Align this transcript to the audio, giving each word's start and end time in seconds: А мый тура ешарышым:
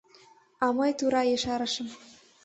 А 0.63 0.67
мый 0.77 0.91
тура 0.99 1.21
ешарышым: 1.35 1.87